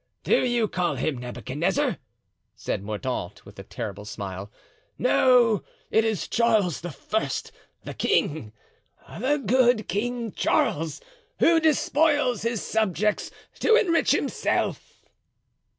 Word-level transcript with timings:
"Do 0.23 0.43
you 0.47 0.67
call 0.67 0.95
him 0.95 1.19
Nebuchadnezzar?" 1.19 1.97
said 2.55 2.81
Mordaunt, 2.81 3.45
with 3.45 3.59
a 3.59 3.63
terrible 3.63 4.03
smile; 4.03 4.51
"no, 4.97 5.61
it 5.91 6.03
is 6.03 6.27
Charles 6.27 6.81
the 6.81 6.89
First, 6.89 7.51
the 7.83 7.93
king, 7.93 8.51
the 9.19 9.37
good 9.37 9.87
King 9.87 10.31
Charles, 10.31 11.01
who 11.37 11.59
despoils 11.59 12.41
his 12.41 12.63
subjects 12.63 13.29
to 13.59 13.75
enrich 13.75 14.09
himself." 14.09 15.03